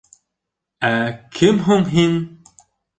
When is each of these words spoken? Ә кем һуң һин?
Ә 0.89 0.91
кем 1.37 1.63
һуң 1.69 1.89
һин? 1.95 2.21